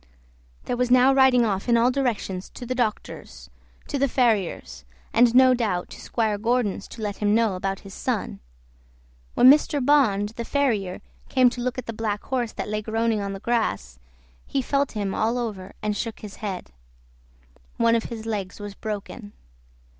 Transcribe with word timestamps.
There 0.65 0.77
was 0.77 0.89
now 0.89 1.13
riding 1.13 1.45
off 1.45 1.69
in 1.69 1.77
all 1.77 1.91
directions 1.91 2.49
to 2.55 2.65
the 2.65 2.73
doctor's, 2.73 3.51
to 3.87 3.99
the 3.99 4.07
farrier's, 4.07 4.83
and 5.13 5.35
no 5.35 5.53
doubt 5.53 5.91
to 5.91 6.01
Squire 6.01 6.39
Gordon's, 6.39 6.87
to 6.87 7.03
let 7.03 7.17
him 7.17 7.35
know 7.35 7.55
about 7.55 7.81
his 7.81 7.93
son. 7.93 8.39
When 9.35 9.47
Mr. 9.47 9.79
Bond, 9.79 10.29
the 10.29 10.43
farrier, 10.43 11.03
came 11.29 11.51
to 11.51 11.61
look 11.61 11.77
at 11.77 11.85
the 11.85 11.93
black 11.93 12.23
horse 12.23 12.51
that 12.53 12.67
lay 12.67 12.81
groaning 12.81 13.21
on 13.21 13.33
the 13.33 13.39
grass, 13.39 13.99
he 14.47 14.63
felt 14.63 14.93
him 14.93 15.13
all 15.13 15.37
over, 15.37 15.73
and 15.83 15.95
shook 15.95 16.21
his 16.21 16.37
head; 16.37 16.71
one 17.77 17.93
of 17.93 18.05
his 18.05 18.25
legs 18.25 18.59
was 18.59 18.73
broken. 18.73 19.33